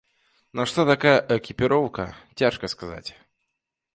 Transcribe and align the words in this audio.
Нашто 0.59 0.85
такая 0.91 1.17
экіпіроўка, 1.35 2.03
цяжка 2.43 2.65
сказаць. 2.75 3.09